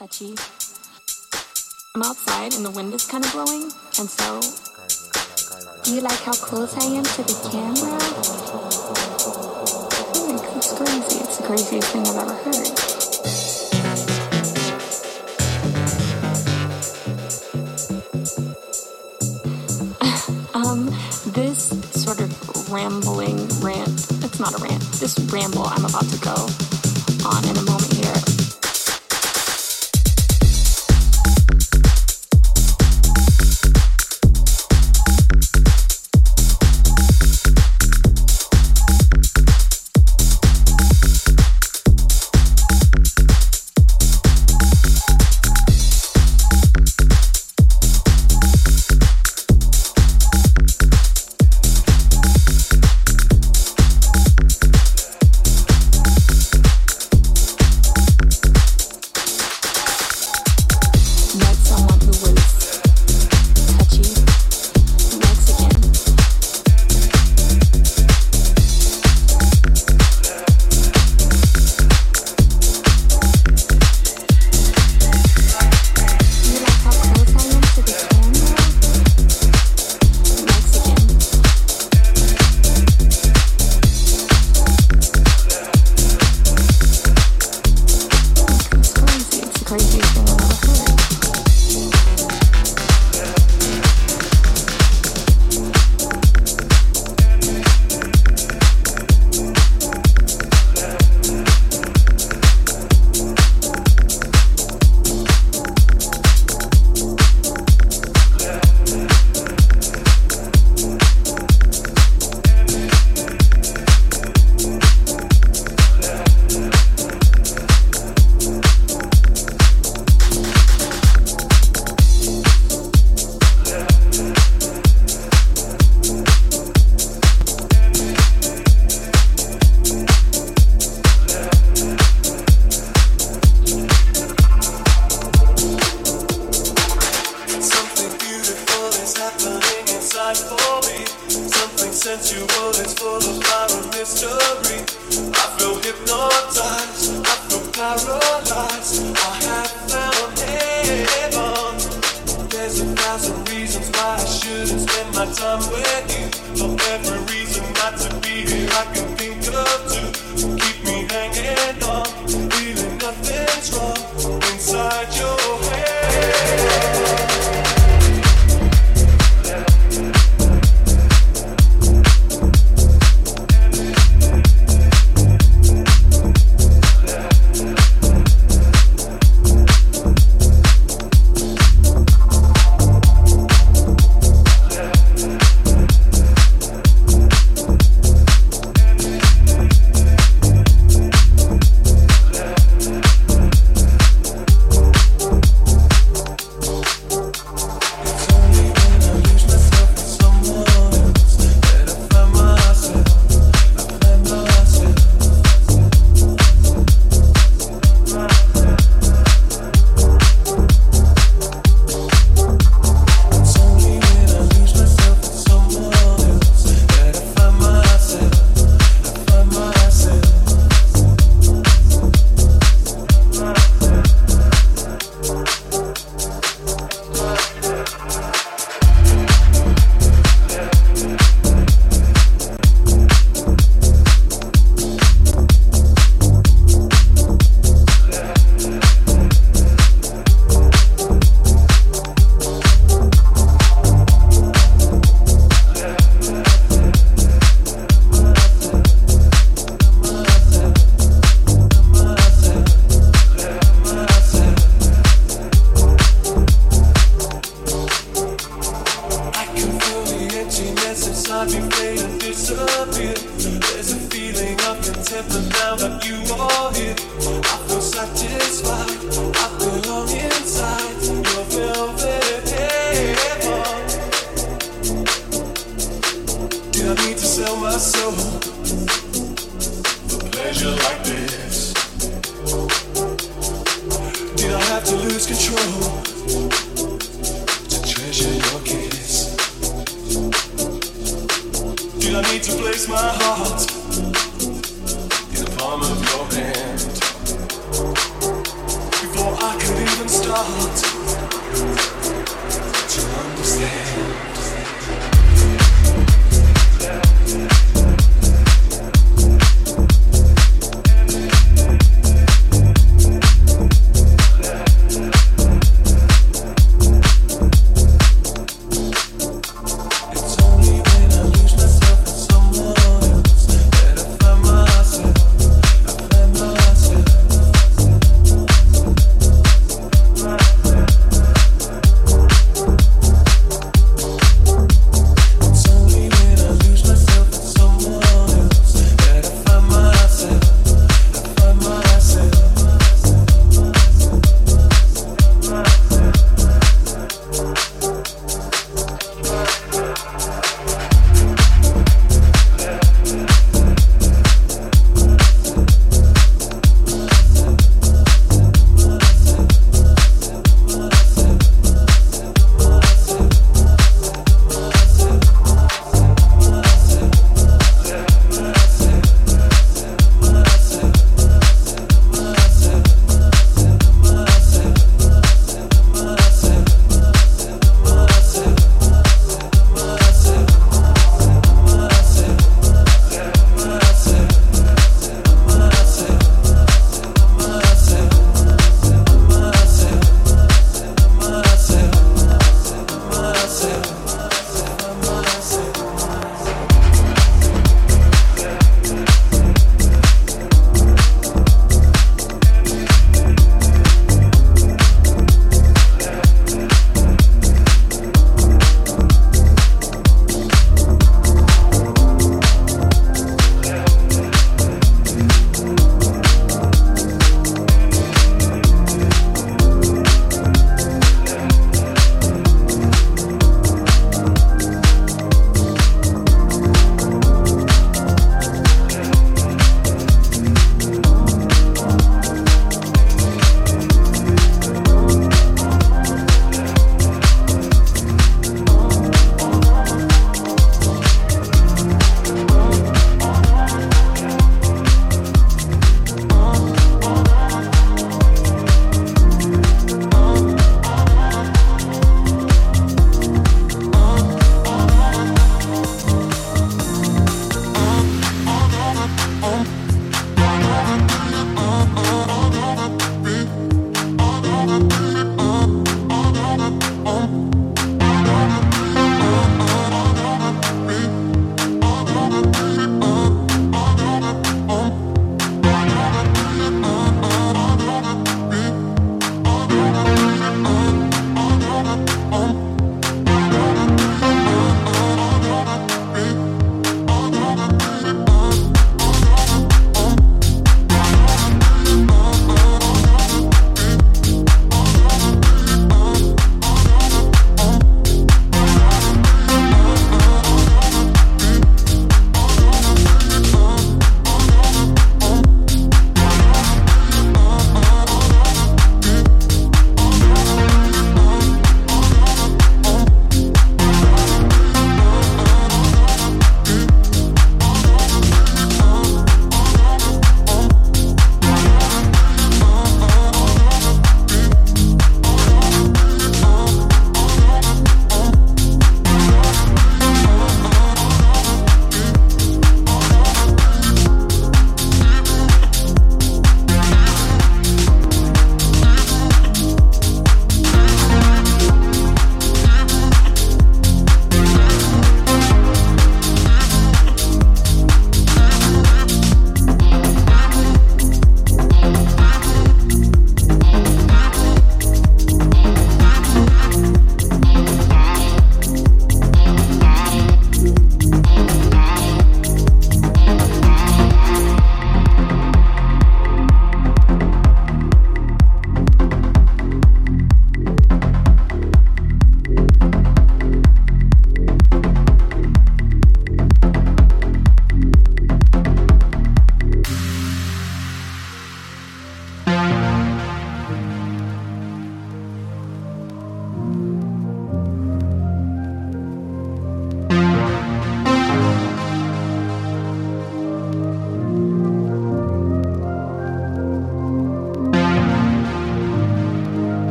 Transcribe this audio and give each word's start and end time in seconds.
touchy. 0.00 0.34
I'm 1.94 2.02
outside 2.02 2.54
and 2.54 2.64
the 2.64 2.70
wind 2.70 2.94
is 2.94 3.04
kind 3.04 3.22
of 3.22 3.30
blowing, 3.32 3.64
and 3.98 4.08
so. 4.08 4.40
Do 5.84 5.94
you 5.94 6.00
like 6.00 6.20
how 6.20 6.32
close 6.32 6.74
I 6.74 6.84
am 6.96 7.04
to 7.04 7.22
the 7.22 7.34
camera? 7.52 7.98
Oh, 10.16 10.56
it's 10.56 10.72
crazy. 10.72 11.20
It's 11.20 11.36
the 11.36 11.44
craziest 11.44 11.92
thing 11.92 12.06
I've 12.06 12.16
ever 12.16 12.32
heard. 12.32 12.68
um, 20.64 20.86
this 21.34 21.68
sort 22.02 22.20
of 22.20 22.72
rambling 22.72 23.36
rant, 23.60 24.06
it's 24.24 24.40
not 24.40 24.58
a 24.58 24.62
rant, 24.64 24.80
this 24.92 25.18
ramble 25.30 25.66
I'm 25.66 25.84
about 25.84 26.08
to 26.08 26.18
go 26.20 26.48
on 27.28 27.44
in 27.44 27.56
a 27.58 27.62
moment 27.64 27.92
here 27.92 28.39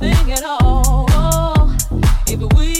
thing 0.00 0.32
at 0.32 0.42
all. 0.42 1.70
If 2.26 2.40
we 2.56 2.79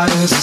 Cause 0.00 0.39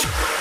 Thank 0.00 0.32
you. 0.32 0.37